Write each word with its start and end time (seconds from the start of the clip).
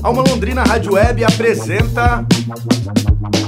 Alma 0.00 0.22
Londrina 0.22 0.62
Rádio 0.62 0.94
Web 0.94 1.24
apresenta 1.24 2.26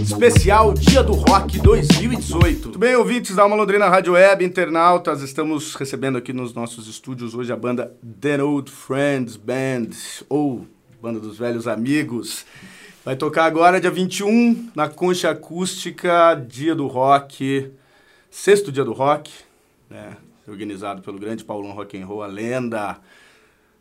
especial 0.03 0.75
Dia 0.75 1.03
do 1.03 1.13
Rock 1.13 1.59
2018. 1.59 2.61
Tudo 2.61 2.79
bem, 2.79 2.95
ouvintes 2.97 3.35
da 3.35 3.43
Alma 3.43 3.57
Londrina 3.57 3.89
Rádio 3.89 4.13
Web, 4.13 4.45
internautas? 4.45 5.23
Estamos 5.23 5.75
recebendo 5.75 6.19
aqui 6.19 6.33
nos 6.33 6.53
nossos 6.53 6.89
estúdios 6.89 7.35
hoje 7.35 7.53
a 7.53 7.57
banda 7.57 7.97
The 8.21 8.43
Old 8.43 8.71
Friends 8.71 9.37
Band, 9.37 9.91
ou 10.29 10.67
Banda 11.01 11.19
dos 11.19 11.39
Velhos 11.39 11.67
Amigos. 11.67 12.45
Vai 13.05 13.17
tocar 13.17 13.47
agora, 13.47 13.81
dia 13.81 13.91
21, 13.91 14.71
na 14.75 14.89
Concha 14.89 15.31
Acústica, 15.31 16.35
Dia 16.49 16.75
do 16.75 16.87
Rock, 16.87 17.73
sexto 18.31 18.71
Dia 18.71 18.85
do 18.85 18.93
Rock, 18.93 19.33
né? 19.89 20.17
organizado 20.47 21.01
pelo 21.03 21.19
grande 21.19 21.43
Paulão 21.43 21.73
Rock 21.73 22.01
and 22.01 22.07
Roll, 22.07 22.23
a 22.23 22.27
lenda. 22.27 22.99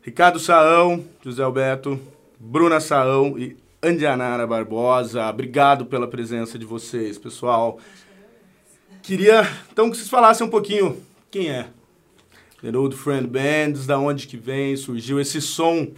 Ricardo 0.02 0.39
Saão, 0.39 1.04
José 1.23 1.43
Alberto, 1.43 2.00
Bruna 2.39 2.79
Saão 2.79 3.38
e 3.38 3.57
Andianara 3.82 4.47
Barbosa. 4.47 5.28
Obrigado 5.29 5.86
pela 5.86 6.07
presença 6.07 6.57
de 6.57 6.65
vocês, 6.65 7.18
pessoal. 7.18 7.79
Queria 9.01 9.41
então 9.71 9.89
que 9.89 9.97
vocês 9.97 10.10
falassem 10.10 10.47
um 10.47 10.50
pouquinho 10.50 11.01
quem 11.29 11.50
é 11.50 11.68
The 12.61 12.77
Old 12.77 12.96
Friend 12.96 13.27
Bands, 13.27 13.86
da 13.86 14.00
onde 14.00 14.27
que 14.27 14.38
vem, 14.38 14.77
surgiu 14.77 15.19
esse 15.19 15.41
som, 15.41 15.91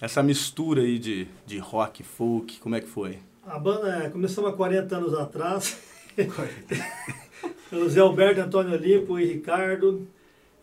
essa 0.00 0.22
mistura 0.22 0.82
aí 0.82 0.98
de, 0.98 1.28
de 1.46 1.58
rock, 1.58 2.02
folk, 2.02 2.58
como 2.58 2.74
é 2.74 2.80
que 2.80 2.88
foi? 2.88 3.20
A 3.46 3.58
banda 3.58 4.04
é, 4.04 4.10
começamos 4.10 4.50
há 4.50 4.52
40 4.52 4.96
anos 4.96 5.14
atrás. 5.14 5.78
pelo 7.70 7.88
Zé 7.88 8.00
Alberto, 8.00 8.40
Antônio 8.40 8.74
Olimpo 8.74 9.18
e 9.18 9.24
Ricardo. 9.34 10.06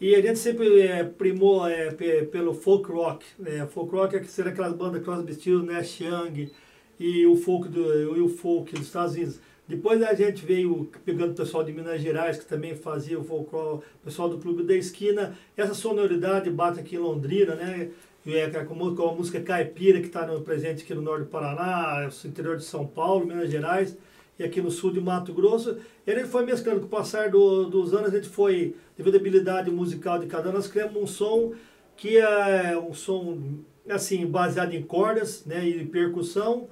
E 0.03 0.13
a 0.16 0.21
gente 0.21 0.38
sempre 0.38 0.81
é, 0.81 1.02
primou 1.02 1.66
é, 1.66 1.89
pelo 2.25 2.53
folk 2.53 2.91
rock. 2.91 3.25
Né? 3.39 3.66
Folk 3.67 3.95
rock 3.95 4.17
é 4.17 4.20
que 4.20 4.41
aquelas 4.41 4.73
bandas 4.73 5.02
Crosby, 5.02 5.34
Stills, 5.34 5.66
Nash 5.66 6.02
Young 6.02 6.52
e 6.99 7.26
o 7.26 7.38
folk 7.38 7.70
do 7.70 8.18
e 8.18 8.20
o 8.20 8.27
folk 8.27 8.74
dos 8.74 8.87
Estados 8.87 9.13
Unidos. 9.13 9.40
Depois 9.65 10.04
a 10.04 10.13
gente 10.13 10.46
veio 10.46 10.91
pegando 11.05 11.31
o 11.31 11.35
pessoal 11.35 11.63
de 11.63 11.71
Minas 11.71 12.01
Gerais, 12.01 12.37
que 12.37 12.43
também 12.43 12.76
fazia 12.76 13.18
o 13.18 13.24
folk 13.24 13.49
rock, 13.49 13.85
o 14.01 14.04
pessoal 14.04 14.27
do 14.27 14.40
Clube 14.40 14.63
da 14.63 14.76
Esquina. 14.76 15.37
Essa 15.55 15.74
sonoridade 15.74 16.49
bate 16.49 16.81
aqui 16.81 16.98
em 16.98 16.99
Londrina, 16.99 17.55
né? 17.55 17.90
É, 18.27 18.49
com, 18.65 18.93
com 18.93 19.09
a 19.09 19.15
música 19.15 19.40
caipira, 19.40 20.01
que 20.01 20.07
está 20.07 20.26
presente 20.41 20.84
aqui 20.84 20.93
no 20.93 21.01
norte 21.01 21.24
do 21.24 21.29
Paraná, 21.29 22.09
no 22.09 22.29
interior 22.29 22.57
de 22.57 22.65
São 22.65 22.85
Paulo, 22.85 23.26
Minas 23.26 23.49
Gerais 23.49 23.96
e 24.37 24.43
aqui 24.43 24.62
no 24.62 24.71
sul 24.71 24.91
de 24.91 24.99
Mato 24.99 25.34
Grosso. 25.34 25.77
E 26.05 26.13
gente 26.13 26.27
foi 26.27 26.45
mesclando, 26.45 26.81
com 26.81 26.87
o 26.87 26.89
passar 26.89 27.29
do, 27.29 27.65
dos 27.65 27.93
anos, 27.93 28.13
a 28.13 28.15
gente 28.15 28.29
foi, 28.29 28.75
devido 28.98 29.15
à 29.15 29.17
habilidade 29.17 29.71
musical 29.71 30.20
de 30.20 30.27
cada 30.27 30.49
um, 30.49 30.53
nós 30.53 30.67
criamos 30.67 31.01
um 31.01 31.07
som 31.07 31.53
que 31.95 32.17
é 32.17 32.77
um 32.77 32.93
som, 32.93 33.40
assim, 33.90 34.25
baseado 34.25 34.73
em 34.73 34.81
cordas 34.81 35.45
né, 35.45 35.65
e 35.65 35.85
percussão, 35.85 36.67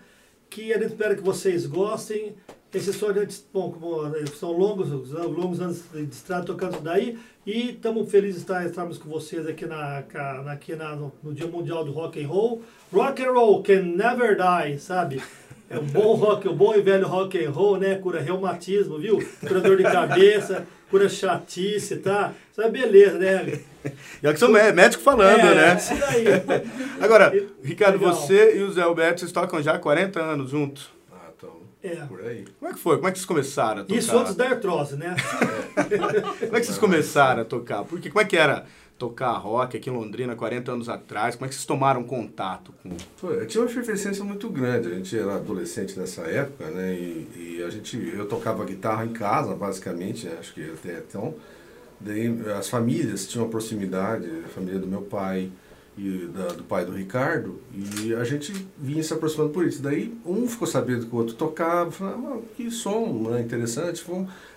que 0.49 0.73
a 0.73 0.77
gente 0.77 0.87
espera 0.87 1.15
que 1.15 1.21
vocês 1.21 1.65
gostem. 1.65 2.35
Esse 2.73 2.93
som, 2.93 3.09
a 3.09 3.13
gente, 3.13 3.43
bom, 3.53 3.73
eh, 4.15 4.25
são 4.27 4.51
longos, 4.51 4.89
longos 5.11 5.59
anos 5.59 5.83
de 5.93 6.03
estrada 6.03 6.45
tocando 6.45 6.79
daí, 6.79 7.19
e 7.45 7.71
estamos 7.71 8.09
felizes 8.09 8.37
de 8.37 8.41
estar, 8.41 8.65
estarmos 8.65 8.97
com 8.97 9.09
vocês 9.09 9.45
aqui, 9.45 9.65
na, 9.65 10.03
aqui 10.49 10.75
na, 10.75 10.95
no 10.95 11.33
Dia 11.33 11.47
Mundial 11.47 11.83
do 11.83 11.91
Rock 11.91 12.23
and 12.23 12.27
Roll. 12.27 12.61
Rock 12.91 13.21
and 13.23 13.31
Roll 13.31 13.61
can 13.61 13.81
never 13.95 14.35
die, 14.37 14.77
sabe? 14.79 15.21
É 15.71 15.79
um 15.79 15.85
bom 15.85 16.15
rock, 16.15 16.45
o 16.49 16.51
um 16.51 16.55
bom 16.55 16.75
e 16.75 16.81
velho 16.81 17.07
rock 17.07 17.43
and 17.43 17.49
roll, 17.49 17.77
né? 17.77 17.95
Cura 17.95 18.19
reumatismo, 18.19 18.99
viu? 18.99 19.25
Cura 19.39 19.61
dor 19.61 19.77
de 19.77 19.83
cabeça, 19.83 20.67
cura 20.89 21.07
chatice, 21.07 21.95
tá? 21.95 22.33
Isso 22.51 22.61
é 22.61 22.69
beleza, 22.69 23.17
né? 23.17 23.61
E 24.21 24.27
é 24.27 24.33
que 24.33 24.39
são 24.39 24.51
médicos 24.51 25.03
falando, 25.03 25.39
é, 25.39 25.55
né? 25.55 25.77
Isso 25.77 25.95
daí. 25.95 26.25
Agora, 26.99 27.33
Ricardo, 27.63 27.97
Legal. 27.97 28.13
você 28.13 28.57
e 28.57 28.63
o 28.63 28.71
Zé 28.73 28.81
Alberto, 28.81 29.21
vocês 29.21 29.31
tocam 29.31 29.63
já 29.63 29.75
há 29.75 29.79
40 29.79 30.21
anos 30.21 30.51
juntos. 30.51 30.91
Ah, 31.09 31.29
então. 31.35 31.61
É. 31.81 31.95
Por 32.05 32.21
aí. 32.21 32.43
Como 32.59 32.69
é 32.69 32.73
que 32.73 32.79
foi? 32.79 32.97
Como 32.97 33.07
é 33.07 33.11
que 33.11 33.17
vocês 33.17 33.25
começaram 33.25 33.81
a 33.81 33.85
tocar? 33.85 33.97
Isso 33.97 34.17
antes 34.17 34.35
da 34.35 34.49
artrose, 34.49 34.97
né? 34.97 35.15
É. 35.77 36.21
Como 36.47 36.57
é 36.57 36.59
que 36.59 36.65
vocês 36.65 36.77
começaram 36.77 37.43
a 37.43 37.45
tocar? 37.45 37.85
Porque 37.85 38.09
como 38.09 38.21
é 38.21 38.25
que 38.25 38.35
era 38.35 38.65
tocar 39.01 39.31
rock 39.31 39.75
aqui 39.75 39.89
em 39.89 39.93
Londrina 39.93 40.35
40 40.35 40.73
anos 40.73 40.87
atrás? 40.87 41.35
Como 41.35 41.47
é 41.47 41.49
que 41.49 41.55
vocês 41.55 41.65
tomaram 41.65 42.03
contato 42.03 42.71
com... 42.83 42.91
Foi, 43.17 43.43
tinha 43.47 43.63
uma 43.63 43.69
efervescência 43.69 44.23
muito 44.23 44.47
grande, 44.47 44.89
a 44.89 44.91
gente 44.91 45.17
era 45.17 45.37
adolescente 45.37 45.99
nessa 45.99 46.21
época, 46.21 46.69
né, 46.69 46.93
e, 46.93 47.57
e 47.57 47.63
a 47.65 47.69
gente, 47.71 47.97
eu 48.15 48.27
tocava 48.27 48.63
guitarra 48.63 49.03
em 49.03 49.11
casa, 49.11 49.55
basicamente, 49.55 50.27
né, 50.27 50.37
acho 50.39 50.53
que 50.53 50.61
até 50.69 50.99
então, 50.99 51.33
daí 51.99 52.27
as 52.55 52.69
famílias 52.69 53.27
tinham 53.27 53.49
proximidade, 53.49 54.29
a 54.45 54.49
família 54.49 54.79
do 54.79 54.85
meu 54.85 55.01
pai 55.01 55.49
e 55.97 56.27
da, 56.27 56.53
do 56.53 56.63
pai 56.63 56.85
do 56.85 56.91
Ricardo, 56.91 57.59
e 57.73 58.13
a 58.13 58.23
gente 58.23 58.53
vinha 58.77 59.01
se 59.01 59.13
aproximando 59.13 59.49
por 59.49 59.65
isso. 59.65 59.81
Daí 59.81 60.13
um 60.23 60.47
ficou 60.47 60.67
sabendo 60.67 61.07
que 61.07 61.13
o 61.13 61.17
outro 61.17 61.33
tocava, 61.33 61.89
falava, 61.91 62.35
ah, 62.35 62.39
que 62.55 62.69
som 62.69 63.29
né, 63.31 63.41
interessante, 63.41 64.05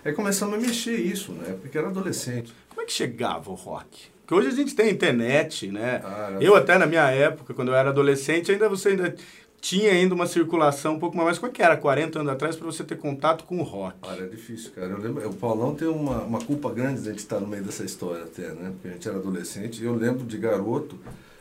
aí 0.03 0.13
começamos 0.13 0.55
a 0.55 0.57
mexer 0.59 0.97
isso, 0.97 1.31
né, 1.31 1.57
porque 1.59 1.77
era 1.77 1.87
adolescente. 1.87 2.53
Como 2.75 2.83
é 2.83 2.85
que 2.85 2.91
chegava 2.91 3.49
o 3.49 3.53
rock? 3.53 4.07
Porque 4.19 4.33
hoje 4.33 4.49
a 4.49 4.51
gente 4.51 4.75
tem 4.75 4.91
internet, 4.91 5.71
né? 5.71 6.01
Ah, 6.03 6.37
eu 6.41 6.55
até 6.55 6.77
na 6.77 6.85
minha 6.85 7.09
época, 7.09 7.53
quando 7.53 7.69
eu 7.69 7.75
era 7.75 7.89
adolescente, 7.89 8.51
ainda 8.51 8.67
você 8.67 8.89
ainda 8.89 9.15
tinha 9.61 9.93
ainda 9.93 10.13
uma 10.13 10.27
circulação 10.27 10.95
um 10.95 10.99
pouco 10.99 11.15
mais. 11.15 11.39
Como 11.39 11.49
é 11.49 11.55
que 11.55 11.63
era 11.63 11.77
40 11.77 12.19
anos 12.19 12.33
atrás 12.33 12.57
para 12.57 12.65
você 12.65 12.83
ter 12.83 12.97
contato 12.97 13.45
com 13.45 13.59
o 13.59 13.63
rock? 13.63 13.95
Olha, 14.01 14.23
é 14.23 14.27
difícil, 14.27 14.71
cara. 14.71 14.87
Eu 14.87 14.97
lembro, 14.97 15.25
o 15.25 15.33
Paulão 15.33 15.73
tem 15.73 15.87
uma, 15.87 16.17
uma 16.23 16.39
culpa 16.41 16.69
grande 16.69 17.01
de 17.01 17.07
a 17.07 17.11
gente 17.11 17.19
estar 17.19 17.39
no 17.39 17.47
meio 17.47 17.63
dessa 17.63 17.85
história 17.85 18.25
até, 18.25 18.49
né? 18.49 18.71
Porque 18.73 18.89
a 18.89 18.91
gente 18.91 19.07
era 19.07 19.17
adolescente. 19.17 19.81
Eu 19.81 19.95
lembro 19.95 20.25
de 20.25 20.37
garoto 20.37 20.99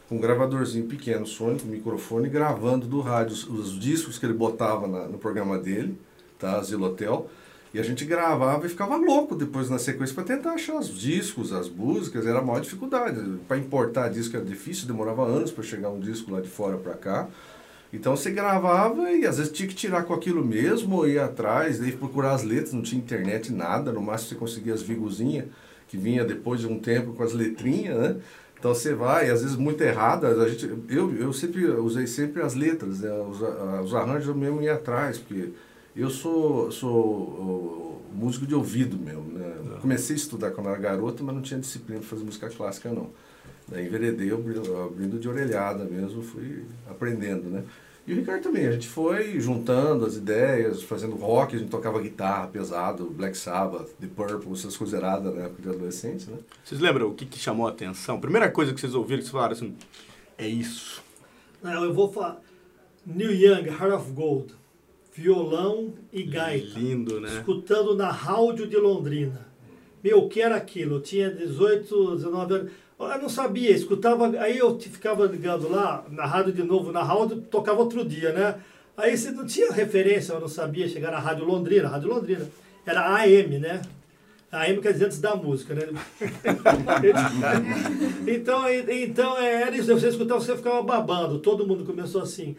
com 0.09 0.15
um 0.15 0.21
gravadorzinho 0.21 0.87
pequeno, 0.87 1.27
sônico, 1.27 1.67
microfone, 1.67 2.29
gravando 2.29 2.87
do 2.87 3.01
rádio 3.01 3.33
os, 3.33 3.45
os 3.49 3.77
discos 3.81 4.21
que 4.21 4.27
ele 4.27 4.35
botava 4.35 4.87
na, 4.87 5.09
no 5.09 5.19
programa 5.19 5.59
dele, 5.59 5.99
tá? 6.39 6.59
Asilo 6.59 6.87
Hotel. 6.87 7.29
E 7.75 7.81
a 7.81 7.83
gente 7.83 8.05
gravava 8.05 8.65
e 8.67 8.69
ficava 8.69 8.95
louco 8.95 9.35
depois 9.35 9.69
na 9.69 9.81
sequência 9.81 10.15
para 10.15 10.23
tentar 10.23 10.53
achar 10.53 10.77
os 10.77 10.89
discos, 10.97 11.53
as 11.53 11.69
músicas, 11.69 12.25
era 12.25 12.39
a 12.39 12.43
maior 12.43 12.61
dificuldade. 12.61 13.21
Para 13.49 13.59
importar 13.59 14.09
disco 14.09 14.37
era 14.37 14.45
difícil, 14.45 14.87
demorava 14.87 15.27
anos 15.27 15.51
para 15.51 15.65
chegar 15.65 15.91
um 15.91 15.99
disco 15.99 16.31
lá 16.31 16.41
de 16.41 16.49
fora 16.49 16.77
para 16.77 16.95
cá. 16.95 17.29
Então 17.93 18.17
você 18.17 18.31
gravava 18.31 19.11
e 19.11 19.27
às 19.27 19.39
vezes 19.39 19.51
tinha 19.53 19.69
que 19.69 19.75
tirar 19.75 20.05
com 20.05 20.15
aquilo 20.15 20.45
mesmo, 20.45 20.95
ou 20.95 21.09
ir 21.09 21.19
atrás, 21.19 21.81
daí 21.81 21.91
procurar 21.91 22.35
as 22.35 22.45
letras, 22.45 22.73
não 22.73 22.83
tinha 22.83 23.01
internet, 23.01 23.53
nada, 23.53 23.91
no 23.91 24.01
máximo 24.01 24.31
você 24.31 24.35
conseguia 24.37 24.75
as 24.75 24.83
vigozinhas, 24.83 25.47
que 25.89 25.97
vinha 25.97 26.25
depois 26.25 26.61
de 26.61 26.69
um 26.69 26.79
tempo 26.79 27.13
com 27.13 27.25
as 27.25 27.33
letrinhas, 27.33 27.99
né? 27.99 28.17
Então 28.57 28.73
você 28.73 28.95
vai, 28.95 29.31
às 29.31 29.43
vezes 29.43 29.57
muito 29.57 29.83
erradas, 29.83 30.39
a 30.39 30.49
gente, 30.49 30.65
eu, 30.89 31.13
eu 31.17 31.33
sempre 31.33 31.67
usei 31.67 32.07
sempre 32.07 32.41
as 32.41 32.55
letras, 32.55 33.01
né? 33.01 33.13
os, 33.13 33.41
os 33.85 33.95
arranjos 33.95 34.29
eu 34.29 34.35
mesmo 34.35 34.63
ia 34.63 34.75
atrás, 34.75 35.19
porque 35.19 35.51
eu 35.97 36.11
sou, 36.11 36.71
sou 36.73 38.03
músico 38.15 38.47
de 38.47 38.55
ouvido 38.55 38.97
mesmo. 38.99 39.23
Né? 39.33 39.77
É. 39.77 39.81
Comecei 39.81 40.15
a 40.15 40.19
estudar 40.19 40.51
quando 40.51 40.69
era 40.69 40.79
garoto, 40.79 41.23
mas 41.23 41.35
não 41.35 41.43
tinha 41.43 41.61
disciplina 41.61 42.01
para 42.01 42.09
fazer 42.09 42.25
música 42.25 42.49
clássica, 42.49 42.91
não. 42.91 43.11
Daí 43.67 43.87
enveredei 43.87 44.31
abrindo 44.31 45.19
de 45.19 45.29
orelhada 45.29 45.85
mesmo, 45.85 46.23
fui 46.23 46.65
aprendendo, 46.89 47.49
né? 47.49 47.65
E 48.07 48.13
o 48.13 48.17
Ricardo 48.17 48.43
também, 48.43 48.67
a 48.67 48.73
gente 48.73 48.87
foi 48.87 49.41
juntando 49.41 50.05
as 50.05 50.17
ideias, 50.17 50.83
fazendo 50.83 51.17
rock, 51.17 51.57
a 51.57 51.59
gente 51.59 51.71
tocava 51.71 51.99
guitarra 52.03 52.49
pesado, 52.49 53.07
Black 53.07 53.35
Sabbath, 53.35 53.89
The 53.99 54.07
Purple, 54.15 54.53
essas 54.53 54.77
coisas 54.77 54.99
eradas 54.99 55.35
na 55.35 55.45
época 55.45 55.63
de 55.63 55.69
adolescente, 55.71 56.29
né? 56.29 56.37
Vocês 56.63 56.79
lembram 56.83 57.09
o 57.09 57.15
que, 57.15 57.25
que 57.25 57.39
chamou 57.39 57.67
a 57.67 57.71
atenção? 57.71 58.21
Primeira 58.21 58.51
coisa 58.51 58.75
que 58.75 58.81
vocês 58.81 58.95
ouviram, 58.95 59.21
que 59.21 59.25
vocês 59.25 59.33
falaram 59.33 59.55
assim, 59.55 59.75
é 60.37 60.47
isso. 60.47 61.03
Não, 61.63 61.83
eu 61.83 61.95
vou 61.95 62.13
falar, 62.13 62.43
New 63.07 63.33
Young, 63.33 63.69
Heart 63.69 63.95
of 63.95 64.11
Gold 64.11 64.55
violão 65.15 65.95
e 66.13 66.25
gaita. 66.25 66.79
Lindo, 66.79 67.21
né? 67.21 67.29
Escutando 67.29 67.95
na 67.95 68.11
rádio 68.11 68.67
de 68.67 68.77
Londrina. 68.77 69.47
Meu, 70.03 70.25
o 70.25 70.29
que 70.29 70.43
era 70.43 70.57
aquilo? 70.57 70.97
Eu 70.97 71.01
tinha 71.01 71.31
18, 71.31 72.17
19 72.17 72.55
anos. 72.55 72.73
Eu 72.99 73.23
não 73.23 73.29
sabia, 73.29 73.71
escutava. 73.71 74.29
Aí 74.41 74.59
eu 74.59 74.79
ficava 74.79 75.25
ligando 75.27 75.71
lá, 75.71 76.05
na 76.11 76.27
rádio 76.27 76.53
de 76.53 76.63
novo, 76.63 76.91
na 76.91 77.03
rádio, 77.03 77.41
tocava 77.43 77.81
outro 77.81 78.05
dia, 78.05 78.33
né? 78.33 78.57
Aí 78.97 79.17
você 79.17 79.31
não 79.31 79.47
tinha 79.47 79.73
referência, 79.73 80.33
eu 80.33 80.41
não 80.41 80.49
sabia 80.49 80.89
chegar 80.89 81.11
na 81.11 81.19
Rádio 81.19 81.45
Londrina. 81.45 81.89
Rádio 81.89 82.09
Londrina. 82.09 82.49
Era 82.87 83.17
AM, 83.17 83.59
né? 83.59 83.83
AM 84.53 84.81
quer 84.81 84.93
dizer 84.93 85.07
antes 85.07 85.21
da 85.21 85.35
música, 85.35 85.75
né? 85.75 85.89
então, 88.27 88.69
então 88.69 89.39
era 89.39 89.77
isso. 89.77 89.93
Você 89.93 90.09
escutava, 90.09 90.41
você 90.41 90.57
ficava 90.57 90.83
babando. 90.83 91.39
Todo 91.39 91.67
mundo 91.67 91.85
começou 91.85 92.23
assim. 92.23 92.57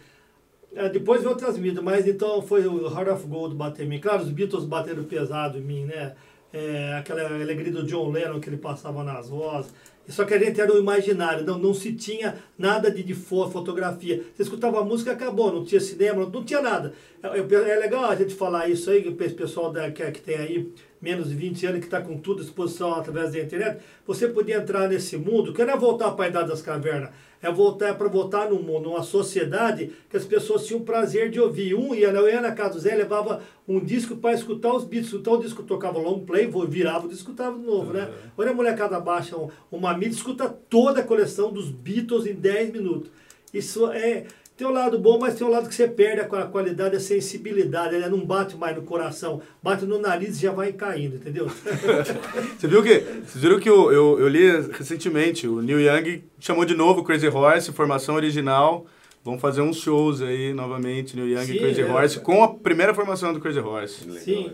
É, 0.75 0.89
depois 0.89 1.21
veio 1.21 1.31
outras 1.31 1.57
mídias, 1.57 1.81
mas 1.81 2.05
então 2.05 2.41
foi 2.41 2.67
o 2.67 2.85
Heart 2.85 3.07
of 3.07 3.27
Gold 3.27 3.55
bater 3.55 3.85
em 3.85 3.89
mim. 3.89 3.99
Claro, 3.99 4.21
os 4.23 4.29
Beatles 4.29 4.65
bateram 4.65 5.05
pesado 5.05 5.57
em 5.57 5.61
mim, 5.61 5.85
né? 5.85 6.13
É, 6.51 6.95
aquela 6.97 7.25
alegria 7.25 7.71
do 7.71 7.83
John 7.83 8.11
Lennon 8.11 8.39
que 8.39 8.49
ele 8.49 8.57
passava 8.57 9.03
nas 9.03 9.29
vozes. 9.29 9.73
Só 10.07 10.23
que 10.23 10.33
a 10.33 10.39
gente 10.39 10.61
era 10.61 10.71
o 10.71 10.77
imaginário, 10.77 11.43
não, 11.43 11.57
não 11.57 11.73
se 11.73 11.93
tinha 11.93 12.35
nada 12.57 12.91
de, 12.91 13.01
de 13.01 13.13
fotografia. 13.13 14.23
Você 14.35 14.43
escutava 14.43 14.79
a 14.79 14.83
música 14.83 15.13
acabou, 15.13 15.51
não 15.51 15.65
tinha 15.65 15.81
cinema, 15.81 16.21
não, 16.23 16.29
não 16.29 16.43
tinha 16.43 16.61
nada. 16.61 16.93
É, 17.23 17.39
é, 17.39 17.75
legal 17.79 18.05
a 18.05 18.15
gente 18.15 18.35
falar 18.35 18.69
isso 18.69 18.89
aí, 18.91 19.07
o 19.07 19.15
pessoal 19.15 19.71
da, 19.71 19.89
que, 19.89 20.03
que 20.11 20.21
tem 20.21 20.35
aí 20.35 20.71
menos 21.01 21.29
de 21.29 21.35
20 21.35 21.65
anos, 21.65 21.79
que 21.79 21.85
está 21.85 22.01
com 22.01 22.17
tudo 22.17 22.41
à 22.41 22.43
disposição 22.43 22.93
através 22.93 23.31
da 23.31 23.39
internet, 23.39 23.79
você 24.05 24.27
podia 24.27 24.57
entrar 24.57 24.87
nesse 24.87 25.17
mundo, 25.17 25.53
que 25.53 25.63
não 25.63 25.73
é 25.73 25.77
voltar 25.77 26.11
para 26.11 26.25
a 26.25 26.27
Idade 26.27 26.49
das 26.49 26.61
Cavernas, 26.61 27.09
é 27.45 27.51
voltar 27.51 27.95
para 27.95 28.07
voltar 28.07 28.49
num 28.49 28.79
numa 28.79 29.03
sociedade 29.03 29.91
que 30.09 30.17
as 30.17 30.25
pessoas 30.25 30.65
tinham 30.65 30.81
prazer 30.81 31.29
de 31.29 31.39
ouvir. 31.39 31.75
Um 31.75 31.93
ia, 31.93 32.09
eu 32.09 32.27
ia 32.27 32.41
na 32.41 32.51
casa 32.51 32.73
do 32.73 32.79
Zé, 32.79 32.95
levava 32.95 33.41
um 33.67 33.79
disco 33.79 34.15
para 34.15 34.33
escutar 34.33 34.73
os 34.73 34.83
beats, 34.83 35.07
escutar 35.07 35.31
o 35.31 35.37
disco, 35.37 35.63
tocava 35.63 35.99
long 35.99 36.25
play, 36.25 36.49
virava 36.67 37.05
o 37.05 37.09
disco, 37.09 37.25
escutava 37.25 37.57
de 37.57 37.65
novo, 37.65 37.93
né? 37.93 38.11
Olha 38.35 38.51
a 38.51 38.53
molecada 38.53 38.99
baixa 38.99 39.35
uma 39.71 39.93
mídia, 39.93 40.15
escuta 40.15 40.49
toda 40.49 41.01
a 41.01 41.03
coleção 41.03 41.51
dos 41.51 41.69
Beatles 41.69 42.25
em 42.25 42.33
10 42.33 42.71
minutos. 42.71 43.11
Isso 43.53 43.89
é 43.91 44.25
tem 44.57 44.65
um 44.65 44.71
lado 44.71 44.97
bom, 44.97 45.19
mas 45.19 45.35
tem 45.35 45.45
um 45.45 45.49
lado 45.49 45.67
que 45.67 45.75
você 45.75 45.85
perde 45.85 46.21
a 46.21 46.45
qualidade, 46.45 46.95
a 46.95 46.99
sensibilidade. 46.99 47.93
Ele 47.93 48.07
não 48.07 48.25
bate 48.25 48.55
mais 48.55 48.73
no 48.73 48.83
coração, 48.83 49.41
bate 49.61 49.85
no 49.85 49.99
nariz 49.99 50.37
e 50.37 50.41
já 50.43 50.51
vai 50.51 50.71
caindo, 50.71 51.17
entendeu? 51.17 51.47
você 52.57 52.65
viu 52.65 52.81
que, 52.81 52.99
vocês 52.99 53.43
viram 53.43 53.59
que 53.59 53.69
eu, 53.69 53.91
eu, 53.91 54.19
eu, 54.19 54.27
li 54.29 54.49
recentemente, 54.71 55.45
o 55.45 55.61
Neil 55.61 55.81
Young 55.81 56.23
chamou 56.39 56.63
de 56.63 56.73
novo 56.73 57.03
Crazy 57.03 57.27
Horse, 57.27 57.73
formação 57.73 58.15
original. 58.15 58.85
Vamos 59.25 59.41
fazer 59.41 59.61
uns 59.61 59.77
shows 59.77 60.21
aí 60.21 60.53
novamente, 60.53 61.17
Neil 61.17 61.37
Young 61.37 61.45
Sim, 61.45 61.53
e 61.53 61.59
Crazy 61.59 61.81
é, 61.81 61.91
Horse, 61.91 62.19
com 62.21 62.41
a 62.41 62.53
primeira 62.53 62.93
formação 62.93 63.33
do 63.33 63.41
Crazy 63.41 63.59
Horse. 63.59 64.19
Sim. 64.19 64.53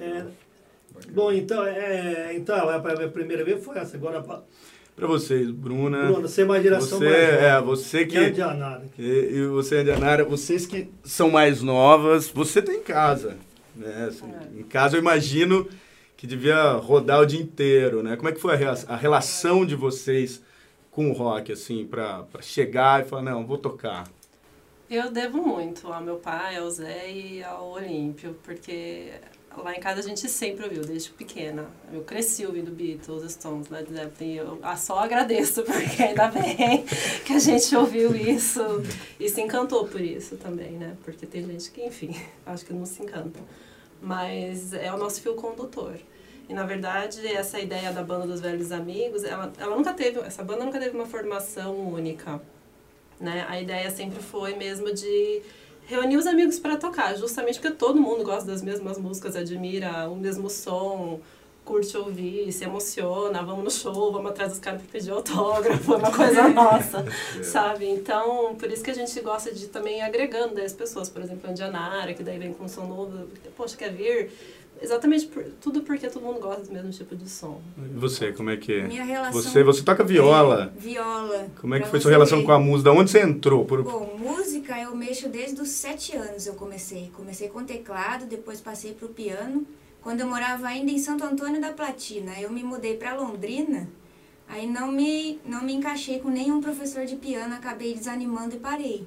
É, 0.00 0.24
bom, 1.10 1.30
então, 1.30 1.66
é, 1.66 2.34
então 2.34 2.56
a 2.56 3.08
primeira 3.08 3.44
vez 3.44 3.62
foi 3.62 3.76
essa. 3.76 3.94
Agora 3.96 4.24
para 4.94 5.06
vocês, 5.06 5.50
Bruna. 5.50 6.06
Bruna, 6.06 6.28
você 6.28 6.42
é 6.42 6.44
uma 6.44 6.62
geração 6.62 6.98
você, 6.98 7.04
mais 7.04 7.18
É, 7.18 7.60
você 7.60 8.06
que. 8.06 8.18
E, 8.18 9.02
e, 9.02 9.36
e 9.36 9.46
você, 9.46 9.78
Andianara, 9.78 10.24
vocês 10.24 10.66
que 10.66 10.88
são 11.02 11.30
mais 11.30 11.62
novas, 11.62 12.28
você 12.28 12.62
tá 12.62 12.72
em 12.72 12.82
casa. 12.82 13.36
Né? 13.74 14.06
Assim, 14.08 14.26
é. 14.26 14.60
Em 14.60 14.62
casa 14.62 14.96
eu 14.96 15.00
imagino 15.00 15.68
que 16.16 16.26
devia 16.26 16.72
rodar 16.72 17.20
o 17.20 17.26
dia 17.26 17.40
inteiro, 17.40 18.02
né? 18.02 18.16
Como 18.16 18.28
é 18.28 18.32
que 18.32 18.40
foi 18.40 18.54
a, 18.64 18.72
a 18.88 18.96
relação 18.96 19.66
de 19.66 19.74
vocês 19.74 20.42
com 20.90 21.10
o 21.10 21.12
rock, 21.12 21.52
assim, 21.52 21.84
para 21.84 22.24
chegar 22.40 23.02
e 23.02 23.08
falar, 23.08 23.22
não, 23.22 23.44
vou 23.44 23.58
tocar? 23.58 24.04
Eu 24.88 25.10
devo 25.10 25.42
muito 25.42 25.92
ao 25.92 26.00
meu 26.00 26.16
pai, 26.16 26.56
ao 26.56 26.70
Zé 26.70 27.10
e 27.10 27.42
ao 27.42 27.72
Olímpio, 27.72 28.36
porque 28.44 29.10
lá 29.62 29.74
em 29.74 29.80
casa 29.80 30.00
a 30.00 30.02
gente 30.02 30.28
sempre 30.28 30.64
ouviu, 30.64 30.82
desde 30.82 31.10
pequena. 31.10 31.68
Eu 31.92 32.02
cresci 32.02 32.46
ouvindo 32.46 32.70
Beatles, 32.70 33.32
Stones, 33.32 33.68
Led 33.68 33.92
Zeppelin. 33.92 34.36
Eu 34.36 34.60
só 34.76 34.98
agradeço, 34.98 35.62
porque 35.64 36.02
ainda 36.02 36.28
bem 36.28 36.84
que 37.24 37.32
a 37.32 37.38
gente 37.38 37.74
ouviu 37.76 38.14
isso 38.14 38.60
e 39.18 39.28
se 39.28 39.40
encantou 39.40 39.86
por 39.86 40.00
isso 40.00 40.36
também, 40.36 40.72
né? 40.72 40.96
Porque 41.04 41.26
tem 41.26 41.46
gente 41.46 41.70
que, 41.70 41.84
enfim, 41.84 42.14
acho 42.44 42.64
que 42.64 42.72
não 42.72 42.86
se 42.86 43.02
encanta. 43.02 43.40
Mas 44.00 44.72
é 44.72 44.92
o 44.92 44.98
nosso 44.98 45.20
fio 45.20 45.34
condutor. 45.34 45.96
E 46.48 46.52
na 46.52 46.64
verdade, 46.64 47.26
essa 47.26 47.58
ideia 47.58 47.90
da 47.92 48.02
banda 48.02 48.26
dos 48.26 48.40
velhos 48.40 48.70
amigos, 48.70 49.24
ela, 49.24 49.52
ela 49.58 49.76
nunca 49.76 49.94
teve, 49.94 50.20
essa 50.20 50.42
banda 50.42 50.64
nunca 50.64 50.78
teve 50.78 50.94
uma 50.94 51.06
formação 51.06 51.74
única. 51.74 52.40
Né? 53.18 53.46
A 53.48 53.60
ideia 53.60 53.90
sempre 53.90 54.22
foi 54.22 54.54
mesmo 54.54 54.92
de 54.92 55.40
reunir 55.86 56.16
os 56.16 56.26
amigos 56.26 56.58
para 56.58 56.76
tocar, 56.76 57.16
justamente 57.16 57.60
porque 57.60 57.74
todo 57.74 58.00
mundo 58.00 58.24
gosta 58.24 58.50
das 58.50 58.62
mesmas 58.62 58.98
músicas, 58.98 59.36
admira 59.36 60.08
o 60.08 60.16
mesmo 60.16 60.48
som, 60.48 61.20
curte 61.64 61.96
ouvir, 61.96 62.52
se 62.52 62.64
emociona, 62.64 63.42
vamos 63.42 63.64
no 63.64 63.70
show, 63.70 64.12
vamos 64.12 64.30
atrás 64.30 64.50
dos 64.50 64.60
caras 64.60 64.82
para 64.82 64.90
pedir 64.92 65.10
autógrafo, 65.10 65.94
é 65.94 65.96
uma 65.96 66.12
coisa 66.12 66.48
nossa, 66.50 67.04
é. 67.38 67.42
sabe? 67.42 67.88
Então, 67.88 68.54
por 68.56 68.70
isso 68.70 68.82
que 68.82 68.90
a 68.90 68.94
gente 68.94 69.18
gosta 69.20 69.52
de 69.52 69.68
também 69.68 69.98
ir 69.98 70.02
agregando 70.02 70.60
as 70.60 70.72
pessoas, 70.72 71.08
por 71.08 71.22
exemplo, 71.22 71.48
a 71.48 71.52
Indianara, 71.52 72.12
que 72.12 72.22
daí 72.22 72.38
vem 72.38 72.52
com 72.52 72.64
um 72.64 72.68
som 72.68 72.86
novo, 72.86 73.26
poxa, 73.56 73.76
quer 73.76 73.92
vir? 73.92 74.30
Exatamente 74.80 75.26
por, 75.26 75.44
tudo 75.60 75.82
porque 75.82 76.08
todo 76.08 76.22
mundo 76.22 76.40
gosta 76.40 76.62
do 76.62 76.72
mesmo 76.72 76.90
tipo 76.90 77.16
de 77.16 77.28
som. 77.28 77.62
E 77.78 77.98
você, 77.98 78.32
como 78.32 78.50
é 78.50 78.56
que 78.56 78.72
é? 78.72 78.82
Minha 78.86 79.04
relação 79.04 79.42
você, 79.42 79.62
você 79.62 79.82
toca 79.82 80.04
viola. 80.04 80.72
É, 80.76 80.80
viola. 80.80 81.48
Como 81.60 81.74
é 81.74 81.80
que 81.80 81.88
foi 81.88 82.00
sua 82.00 82.10
relação 82.10 82.38
ver. 82.38 82.44
com 82.44 82.52
a 82.52 82.58
música? 82.58 82.90
onde 82.92 83.10
você 83.10 83.20
entrou? 83.20 83.64
Por... 83.64 83.82
Bom, 83.82 84.16
música 84.18 84.78
eu 84.78 84.94
mexo 84.94 85.28
desde 85.28 85.60
os 85.60 85.68
sete 85.70 86.16
anos 86.16 86.46
eu 86.46 86.54
comecei. 86.54 87.10
Comecei 87.16 87.48
com 87.48 87.64
teclado, 87.64 88.26
depois 88.26 88.60
passei 88.60 88.92
para 88.92 89.06
o 89.06 89.10
piano. 89.10 89.66
Quando 90.02 90.20
eu 90.20 90.26
morava 90.26 90.66
ainda 90.66 90.90
em 90.90 90.98
Santo 90.98 91.24
Antônio 91.24 91.60
da 91.60 91.72
Platina, 91.72 92.38
eu 92.38 92.50
me 92.50 92.62
mudei 92.62 92.96
para 92.96 93.14
Londrina. 93.14 93.88
Aí 94.46 94.66
não 94.66 94.92
me, 94.92 95.40
não 95.46 95.62
me 95.64 95.72
encaixei 95.72 96.18
com 96.18 96.28
nenhum 96.28 96.60
professor 96.60 97.06
de 97.06 97.16
piano, 97.16 97.54
acabei 97.54 97.94
desanimando 97.94 98.54
e 98.54 98.58
parei. 98.58 99.06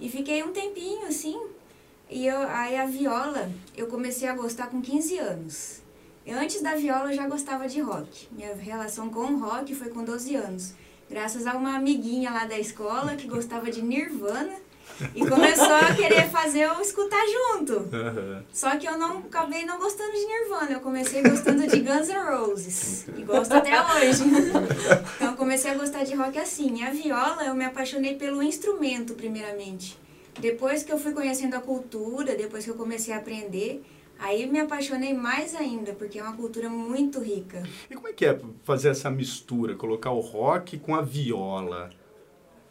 E 0.00 0.08
fiquei 0.08 0.42
um 0.42 0.52
tempinho 0.52 1.06
assim, 1.06 1.38
e 2.12 2.26
eu, 2.26 2.36
aí 2.48 2.76
a 2.76 2.86
viola, 2.86 3.50
eu 3.76 3.86
comecei 3.86 4.28
a 4.28 4.34
gostar 4.34 4.66
com 4.66 4.80
15 4.80 5.18
anos. 5.18 5.82
Antes 6.28 6.62
da 6.62 6.74
viola 6.74 7.10
eu 7.10 7.16
já 7.16 7.26
gostava 7.26 7.66
de 7.66 7.80
rock. 7.80 8.28
Minha 8.30 8.54
relação 8.54 9.08
com 9.08 9.20
o 9.20 9.38
rock 9.38 9.74
foi 9.74 9.88
com 9.88 10.04
12 10.04 10.36
anos. 10.36 10.74
Graças 11.10 11.46
a 11.46 11.54
uma 11.54 11.76
amiguinha 11.76 12.30
lá 12.30 12.44
da 12.46 12.58
escola 12.58 13.16
que 13.16 13.26
gostava 13.26 13.70
de 13.70 13.82
Nirvana 13.82 14.54
e 15.14 15.26
começou 15.26 15.74
a 15.74 15.94
querer 15.94 16.28
fazer 16.30 16.60
eu 16.60 16.80
escutar 16.80 17.22
junto. 17.26 17.72
Uhum. 17.72 18.42
Só 18.52 18.76
que 18.76 18.86
eu 18.86 18.96
não 18.96 19.18
acabei 19.18 19.64
não 19.64 19.78
gostando 19.78 20.12
de 20.12 20.24
Nirvana, 20.24 20.72
eu 20.72 20.80
comecei 20.80 21.22
gostando 21.22 21.66
de 21.66 21.80
Guns 21.80 22.08
N' 22.08 22.30
Roses. 22.30 23.08
E 23.16 23.22
gosto 23.22 23.52
até 23.52 23.80
hoje. 23.80 24.22
Então 25.16 25.30
eu 25.30 25.36
comecei 25.36 25.70
a 25.70 25.74
gostar 25.74 26.04
de 26.04 26.14
rock 26.14 26.38
assim. 26.38 26.80
E 26.80 26.84
a 26.84 26.90
viola 26.90 27.44
eu 27.44 27.54
me 27.54 27.64
apaixonei 27.64 28.14
pelo 28.14 28.42
instrumento 28.42 29.14
primeiramente. 29.14 29.98
Depois 30.40 30.82
que 30.82 30.92
eu 30.92 30.98
fui 30.98 31.12
conhecendo 31.12 31.54
a 31.54 31.60
cultura, 31.60 32.34
depois 32.34 32.64
que 32.64 32.70
eu 32.70 32.74
comecei 32.74 33.12
a 33.12 33.18
aprender, 33.18 33.82
aí 34.18 34.46
me 34.46 34.60
apaixonei 34.60 35.12
mais 35.12 35.54
ainda, 35.54 35.92
porque 35.92 36.18
é 36.18 36.22
uma 36.22 36.36
cultura 36.36 36.68
muito 36.68 37.20
rica. 37.20 37.62
E 37.90 37.94
como 37.94 38.08
é 38.08 38.12
que 38.12 38.24
é 38.24 38.38
fazer 38.64 38.88
essa 38.88 39.10
mistura, 39.10 39.74
colocar 39.74 40.10
o 40.10 40.20
rock 40.20 40.78
com 40.78 40.94
a 40.94 41.02
viola? 41.02 41.90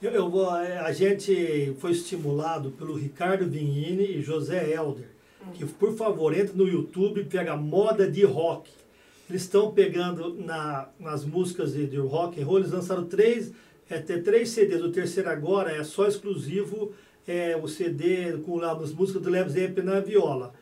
Eu, 0.02 0.12
eu, 0.12 0.56
é, 0.56 0.80
a 0.80 0.92
gente 0.92 1.76
foi 1.80 1.92
estimulado 1.92 2.72
pelo 2.72 2.96
Ricardo 2.96 3.48
Vignini 3.48 4.18
e 4.18 4.22
José 4.22 4.74
Helder, 4.74 5.10
que 5.54 5.64
por 5.66 5.96
favor 5.96 6.36
entre 6.36 6.58
no 6.58 6.68
YouTube 6.68 7.22
e 7.22 7.26
pega 7.26 7.56
moda 7.56 8.10
de 8.10 8.26
rock. 8.26 8.72
Eles 9.30 9.44
estão 9.44 9.72
pegando 9.72 10.34
na, 10.34 10.90
nas 11.00 11.24
músicas 11.24 11.74
de, 11.74 11.86
de 11.86 11.98
rock 11.98 12.42
and 12.42 12.46
roll, 12.46 12.58
eles 12.58 12.72
lançaram 12.72 13.06
três, 13.06 13.54
é, 13.90 14.00
três 14.00 14.50
CDs, 14.50 14.82
o 14.82 14.92
terceiro 14.92 15.30
agora 15.30 15.72
é 15.72 15.84
só 15.84 16.08
exclusivo 16.08 16.94
é, 17.28 17.56
o 17.62 17.68
CD 17.68 18.38
com 18.46 18.58
lá, 18.58 18.74
as 18.74 18.94
músicas 18.94 19.22
do 19.22 19.30
Led 19.30 19.50
Zeppelin 19.50 19.88
na 19.88 20.00
viola. 20.00 20.54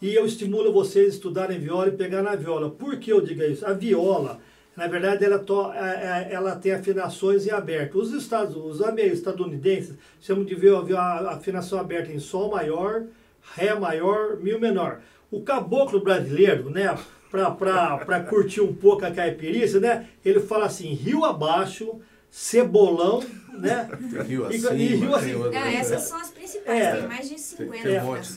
E 0.00 0.14
eu 0.14 0.26
estimulo 0.26 0.72
vocês 0.72 1.06
a 1.06 1.16
estudarem 1.16 1.58
viola 1.58 1.88
e 1.88 1.92
pegar 1.92 2.22
na 2.22 2.34
viola. 2.34 2.70
Por 2.70 2.98
que 2.98 3.12
eu 3.12 3.20
digo 3.20 3.42
isso? 3.42 3.64
A 3.66 3.72
viola, 3.72 4.40
na 4.76 4.86
verdade, 4.86 5.24
ela, 5.24 5.38
to, 5.38 5.72
é, 5.72 6.28
é, 6.30 6.34
ela 6.34 6.56
tem 6.56 6.72
afinações 6.72 7.46
em 7.46 7.50
aberto. 7.50 7.98
Os, 7.98 8.12
estados, 8.12 8.56
os 8.56 8.80
estadunidenses 8.98 9.96
chamam 10.20 10.44
de 10.44 10.54
viola, 10.54 11.30
a 11.30 11.34
afinação 11.34 11.78
aberta 11.78 12.12
em 12.12 12.18
Sol 12.18 12.50
maior, 12.50 13.04
Ré 13.54 13.74
maior, 13.74 14.38
Mi 14.38 14.58
menor. 14.58 15.00
O 15.30 15.42
caboclo 15.42 16.00
brasileiro, 16.00 16.70
né, 16.70 16.96
para 17.30 18.20
curtir 18.28 18.60
um 18.60 18.74
pouco 18.74 19.04
a 19.04 19.10
caipirícia, 19.10 19.80
né, 19.80 20.08
ele 20.24 20.40
fala 20.40 20.66
assim, 20.66 20.94
rio 20.94 21.24
abaixo, 21.24 22.00
cebolão, 22.34 23.22
né? 23.52 23.88
Rio 24.26 24.44
acima. 24.44 24.72
E, 24.72 24.82
e 24.82 24.96
rio 24.96 25.14
acima. 25.14 25.50
Não, 25.50 25.66
essas 25.66 26.02
são 26.02 26.18
as 26.18 26.30
principais, 26.32 26.80
é, 26.80 26.96
tem 26.96 27.06
mais 27.06 27.28
de 27.28 27.38
50. 27.38 27.82
Tem, 27.84 28.00
um 28.00 28.04
monte 28.04 28.28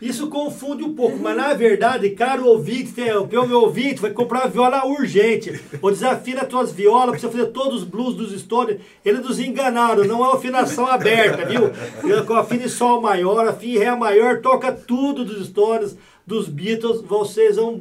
Isso 0.00 0.30
confunde 0.30 0.82
um 0.82 0.94
pouco, 0.94 1.18
mas 1.18 1.36
na 1.36 1.52
verdade, 1.52 2.08
caro 2.10 2.46
ouvinte, 2.46 2.92
tem, 2.92 3.14
o 3.14 3.26
meu 3.26 3.60
ouvinte 3.60 4.00
vai 4.00 4.12
comprar 4.12 4.44
uma 4.44 4.48
viola 4.48 4.86
urgente. 4.86 5.60
Ou 5.82 5.90
desafina 5.90 6.40
as 6.40 6.48
tuas 6.48 6.72
violas 6.72 7.10
para 7.10 7.18
você 7.18 7.28
fazer 7.28 7.52
todos 7.52 7.82
os 7.82 7.84
blues 7.84 8.14
dos 8.14 8.32
Stones. 8.40 8.80
Eles 9.04 9.20
nos 9.20 9.38
enganaram, 9.38 10.04
não 10.04 10.24
é 10.24 10.28
uma 10.28 10.36
afinação 10.36 10.86
aberta, 10.86 11.44
viu? 11.44 12.24
Com 12.24 12.32
afina 12.34 12.64
em 12.64 12.68
sol 12.68 13.02
maior, 13.02 13.46
afina 13.46 13.74
em 13.74 13.78
ré 13.78 13.94
maior, 13.94 14.40
toca 14.40 14.72
tudo 14.72 15.22
dos 15.22 15.48
Stones, 15.48 15.98
dos 16.26 16.48
Beatles, 16.48 17.02
vocês 17.02 17.56
vão... 17.56 17.78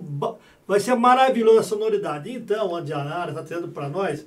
Vai 0.67 0.81
ser 0.81 0.93
maravilhosa 0.95 1.61
a 1.61 1.63
sonoridade. 1.63 2.29
Então, 2.29 2.75
a 2.75 2.79
Andianara 2.79 3.29
está 3.29 3.41
trazendo 3.41 3.69
para 3.69 3.87
nós 3.87 4.25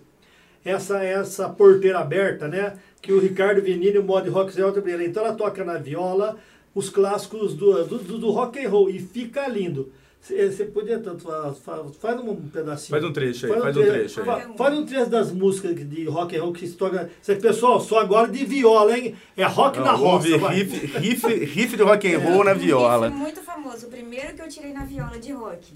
essa 0.65 1.03
essa 1.03 1.49
porteira 1.49 1.99
aberta, 1.99 2.49
né? 2.49 2.79
Que 3.01 3.13
o 3.13 3.21
Ricardo 3.21 3.63
Venini, 3.63 3.99
o 3.99 4.05
mod 4.05 4.29
rock 4.29 4.53
Zé 4.53 4.63
Então 5.05 5.25
ela 5.25 5.35
toca 5.35 5.65
na 5.65 5.79
viola 5.79 6.37
os 6.75 6.89
clássicos 6.89 7.55
do, 7.55 7.85
do, 7.85 8.19
do 8.19 8.31
rock 8.31 8.65
and 8.65 8.69
roll 8.69 8.91
e 8.91 8.99
fica 8.99 9.49
lindo. 9.49 9.93
Você 10.21 10.67
podia 10.67 10.99
tanto 10.99 11.27
faz 11.99 12.21
um 12.21 12.37
pedacinho. 12.37 12.91
Faz 12.91 13.05
um 13.05 13.13
trecho 13.13 13.47
aí, 13.47 13.53
faz, 13.53 13.63
faz 13.63 13.77
um 13.77 13.81
trecho, 13.81 14.21
aí. 14.21 14.57
Faz 14.57 14.79
um 14.79 14.85
trecho 14.85 15.11
das 15.11 15.33
músicas 15.33 15.75
de 15.75 16.05
rock 16.05 16.37
and 16.37 16.43
roll 16.43 16.53
que 16.53 16.67
se 16.67 16.75
toca. 16.75 17.11
Pessoal, 17.41 17.81
só 17.81 18.01
agora 18.01 18.29
de 18.29 18.45
viola, 18.45 18.97
hein? 18.97 19.17
É 19.35 19.45
rock 19.47 19.79
Não, 19.79 19.87
na 19.87 19.93
roça. 19.93 20.29
Riff, 20.29 20.99
riff, 20.99 21.27
riff 21.27 21.77
de 21.77 21.83
rock 21.83 22.15
and 22.15 22.19
roll 22.19 22.43
é. 22.43 22.45
na 22.45 22.55
viola. 22.55 23.09
Um 23.09 23.11
riff 23.11 23.23
muito 23.23 23.41
famoso, 23.41 23.87
o 23.87 23.91
primeiro 23.91 24.35
que 24.35 24.43
eu 24.43 24.49
tirei 24.49 24.75
na 24.75 24.85
viola 24.85 25.19
de 25.19 25.33
rock. 25.33 25.75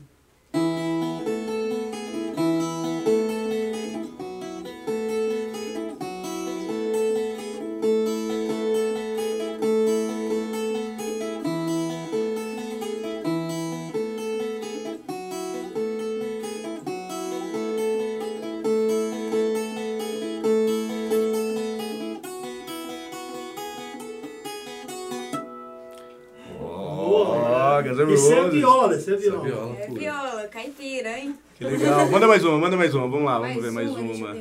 Guns 28.04 28.20
N' 28.20 28.24
Isso 28.24 28.32
é 28.32 28.36
Roses. 28.40 28.52
viola, 28.54 28.96
isso 28.96 29.10
é 29.10 29.16
viola. 29.16 29.42
viola 29.44 29.76
É 29.78 29.86
pura. 29.86 30.00
viola, 30.00 30.48
caipira, 30.48 31.18
hein? 31.18 31.34
Que 31.56 31.64
legal. 31.64 32.08
Manda 32.10 32.26
mais 32.26 32.44
uma, 32.44 32.58
manda 32.58 32.76
mais 32.76 32.94
uma. 32.94 33.08
Vamos 33.08 33.24
lá, 33.24 33.38
vamos 33.38 33.62
ver 33.62 33.70
mais 33.72 33.88
eu 33.88 33.94
uma. 33.94 34.34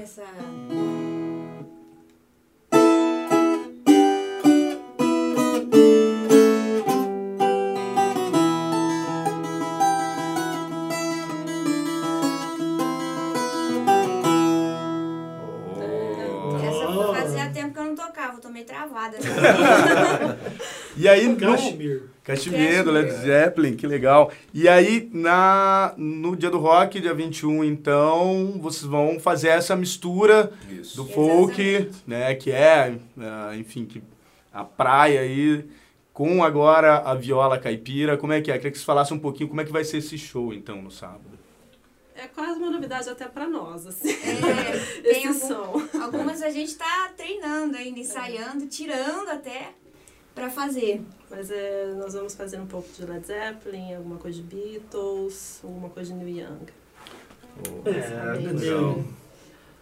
E 21.03 21.07
aí, 21.09 21.27
no... 21.27 21.35
Kashmir. 21.35 22.03
Cachimbo, 22.23 22.83
do 22.85 22.91
Led 22.91 23.11
Zeppelin, 23.11 23.75
que 23.75 23.85
legal. 23.85 24.31
E 24.53 24.69
aí, 24.69 25.09
na, 25.11 25.93
no 25.97 26.33
dia 26.37 26.49
do 26.49 26.57
rock, 26.57 27.01
dia 27.01 27.13
21, 27.13 27.61
então, 27.65 28.57
vocês 28.61 28.83
vão 28.85 29.19
fazer 29.19 29.49
essa 29.49 29.75
mistura 29.75 30.49
Isso. 30.71 30.95
do 30.95 31.05
folk, 31.05 31.61
Exatamente. 31.61 32.03
né, 32.07 32.33
que 32.35 32.49
é, 32.49 32.95
ah, 33.19 33.51
enfim, 33.57 33.83
que 33.83 34.01
a 34.53 34.63
praia 34.63 35.19
aí, 35.19 35.65
com 36.13 36.41
agora 36.41 36.99
a 36.99 37.13
viola 37.13 37.59
caipira. 37.59 38.15
Como 38.15 38.31
é 38.31 38.39
que 38.39 38.49
é? 38.49 38.55
Queria 38.55 38.71
que 38.71 38.77
vocês 38.77 38.85
falassem 38.85 39.17
um 39.17 39.19
pouquinho 39.19 39.49
como 39.49 39.59
é 39.59 39.65
que 39.65 39.71
vai 39.73 39.83
ser 39.83 39.97
esse 39.97 40.17
show, 40.17 40.53
então, 40.53 40.81
no 40.81 40.89
sábado. 40.89 41.37
É 42.15 42.27
quase 42.27 42.57
uma 42.59 42.69
novidade 42.69 43.09
até 43.09 43.25
pra 43.25 43.49
nós, 43.49 43.85
assim. 43.85 44.09
É, 44.11 45.01
tem 45.03 45.25
Esse 45.25 45.51
algum- 45.51 45.79
som. 45.89 45.99
algumas 45.99 46.41
a 46.41 46.49
gente 46.49 46.73
tá 46.75 47.11
treinando 47.17 47.75
ainda, 47.75 47.99
ensaiando, 47.99 48.65
tirando 48.67 49.27
até 49.27 49.71
pra 50.33 50.49
fazer. 50.49 51.01
Mas 51.29 51.49
é, 51.51 51.93
nós 51.97 52.13
vamos 52.13 52.35
fazer 52.35 52.59
um 52.59 52.65
pouco 52.67 52.87
de 52.95 53.05
Led 53.05 53.25
Zeppelin, 53.25 53.95
alguma 53.95 54.17
coisa 54.17 54.41
de 54.41 54.43
Beatles, 54.43 55.59
alguma 55.63 55.89
coisa 55.89 56.13
de 56.13 56.19
Neil 56.23 56.37
Young. 56.45 56.65
É, 57.85 57.89
Exatamente. 57.97 58.45
entendeu? 58.45 59.03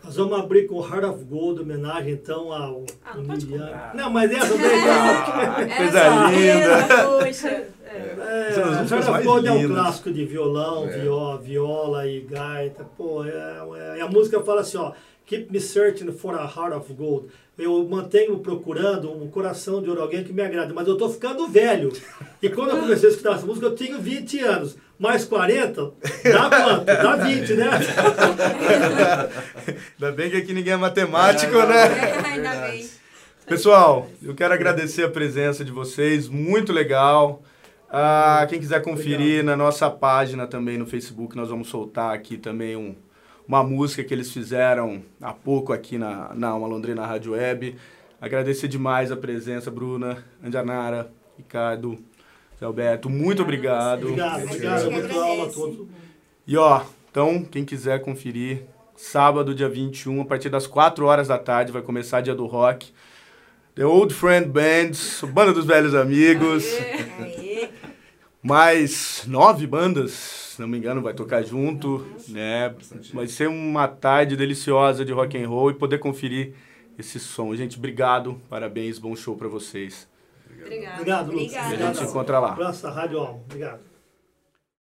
Nós 0.04 0.16
vamos 0.16 0.40
abrir 0.40 0.66
com 0.68 0.80
Heart 0.82 1.04
of 1.04 1.24
Gold, 1.26 1.62
homenagem 1.62 2.14
então 2.14 2.52
ao. 2.52 2.84
Ah, 3.06 3.16
não 3.16 3.26
pode. 3.26 3.46
Não, 3.94 4.10
mas 4.10 4.32
essa 4.32 4.58
daí. 4.58 4.80
Ah, 4.90 5.56
Era 5.62 5.78
coisa 5.78 6.00
só 6.04 6.28
linda! 6.30 7.04
eu, 7.04 7.28
Puxa. 7.28 7.50
É, 7.50 7.68
É, 7.94 8.56
Heart 8.90 8.92
of 9.10 9.24
Gold 9.24 9.48
é 9.48 9.52
um 9.52 9.68
clássico 9.68 10.12
de 10.12 10.26
violão, 10.26 10.86
É. 10.88 10.98
viola, 11.00 11.38
viola 11.38 12.08
e 12.08 12.22
gaita. 12.22 12.84
Pô, 12.98 13.24
é, 13.24 13.30
é- 13.30 13.98
e 13.98 14.02
a 14.02 14.08
música 14.08 14.42
fala 14.42 14.62
assim, 14.62 14.78
ó. 14.78 14.92
Keep 15.26 15.52
me 15.52 15.60
searching 15.60 16.12
for 16.12 16.36
a 16.36 16.46
heart 16.46 16.74
of 16.74 16.92
gold. 16.94 17.30
Eu 17.58 17.88
mantenho 17.88 18.40
procurando 18.40 19.12
um 19.12 19.30
coração 19.30 19.82
de 19.82 19.90
ouro, 19.90 20.02
alguém 20.02 20.24
que 20.24 20.34
me 20.34 20.42
agrade, 20.42 20.74
mas 20.74 20.88
eu 20.88 20.98
tô 20.98 21.10
ficando 21.10 21.48
velho. 21.48 21.92
E 22.42 22.50
quando 22.50 22.72
eu 22.72 22.80
comecei 22.80 23.10
a 23.10 23.12
escutar 23.12 23.36
essa 23.36 23.46
música, 23.46 23.68
eu 23.68 23.76
tinha 23.76 23.98
20 23.98 24.40
anos. 24.40 24.78
Mais 24.98 25.26
40, 25.26 25.94
dá 26.24 26.50
quanto? 26.50 26.86
Dá 26.86 27.16
20, 27.16 27.54
né? 27.54 27.70
Ainda 30.00 30.12
bem 30.12 30.30
que 30.30 30.38
aqui 30.38 30.54
ninguém 30.54 30.74
é 30.74 30.78
matemático, 30.78 31.54
né? 31.54 31.84
Ainda 32.26 32.68
bem. 32.68 32.88
Pessoal, 33.48 34.08
eu 34.22 34.36
quero 34.36 34.54
agradecer 34.54 35.04
a 35.04 35.10
presença 35.10 35.66
de 35.66 35.72
vocês, 35.72 36.30
muito 36.30 36.72
legal. 36.72 37.42
Ah, 37.90 38.46
quem 38.48 38.60
quiser 38.60 38.82
conferir 38.82 39.44
na 39.44 39.58
nossa 39.58 39.90
página 39.90 40.48
também 40.48 40.78
no 40.78 40.86
Facebook, 40.86 41.36
nós 41.36 41.50
vamos 41.50 41.68
soltar 41.68 42.14
aqui 42.14 42.38
também 42.38 42.78
um, 42.78 42.96
uma 43.52 43.64
música 43.66 44.02
que 44.02 44.14
eles 44.14 44.32
fizeram 44.32 45.04
há 45.22 45.34
pouco 45.34 45.74
aqui 45.74 45.98
na, 45.98 46.34
na 46.34 46.48
Alma 46.48 46.68
Londrina 46.68 47.06
Rádio 47.06 47.34
Web. 47.34 47.76
Agradecer 48.22 48.70
demais 48.70 49.12
a 49.12 49.18
presença, 49.18 49.70
Bruna, 49.70 50.24
Andianara, 50.42 51.12
Ricardo, 51.38 52.00
Zé 52.58 52.66
Alberto, 52.66 53.10
muito 53.10 53.42
obrigado. 53.42 54.08
Obrigado, 54.08 54.44
obrigado. 54.46 54.82
gente 54.84 54.94
Muito 54.94 55.12
alma 55.12 55.26
a 55.26 55.34
agradece. 55.34 55.54
todos. 55.54 55.88
E 56.48 56.56
ó, 56.56 56.82
então, 57.12 57.44
quem 57.44 57.66
quiser 57.66 58.00
conferir, 58.00 58.64
sábado, 58.96 59.54
dia 59.54 59.68
21, 59.68 60.22
a 60.22 60.26
partir 60.26 60.48
das 60.48 60.66
4 60.66 61.06
horas 61.06 61.28
da 61.28 61.38
tarde, 61.38 61.74
vai 61.74 61.82
começar 61.82 62.22
dia 62.22 62.34
do 62.34 62.46
rock. 62.46 62.94
The 63.76 63.86
Old 63.86 64.14
Friend 64.14 64.48
Bands, 64.48 65.26
Banda 65.26 65.52
dos 65.52 65.66
Velhos 65.66 65.94
Amigos, 65.94 66.64
Aê. 67.20 67.68
mais 68.42 69.26
nove 69.28 69.68
bandas, 69.68 70.41
se 70.52 70.62
não 70.62 70.68
me 70.68 70.78
engano, 70.78 71.02
vai 71.02 71.14
tocar 71.14 71.44
junto, 71.44 72.06
né? 72.28 72.76
Vai 73.14 73.28
ser 73.28 73.48
uma 73.48 73.88
tarde 73.88 74.36
deliciosa 74.36 75.06
de 75.06 75.14
rock 75.14 75.42
and 75.42 75.48
roll 75.48 75.72
e 75.72 75.74
poder 75.74 75.98
conferir 76.00 76.54
esse 77.00 77.20
som. 77.20 77.56
Gente, 77.56 77.78
obrigado, 77.78 78.42
parabéns, 78.50 79.00
bom 79.00 79.16
show 79.16 79.36
pra 79.36 79.48
vocês. 79.48 80.10
Obrigada. 80.50 80.96
Obrigado, 80.96 81.32
Lucas. 81.32 81.42
Obrigada. 81.46 81.74
E 81.74 81.82
a 81.82 81.86
gente 81.88 81.98
se 81.98 82.04
encontra 82.04 82.40
lá. 82.40 82.52
Abraço 82.52 82.84
da 82.84 82.92
Rádio 82.92 83.20
Alma. 83.20 83.40
Obrigado. 83.46 83.91